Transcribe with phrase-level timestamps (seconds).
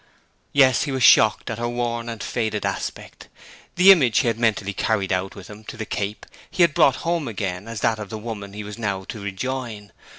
[0.51, 3.27] Yes; he was shocked at her worn and faded aspect.
[3.75, 6.95] The image he had mentally carried out with him to the Cape he had brought
[7.05, 9.91] home again as that of the woman he was now to rejoin.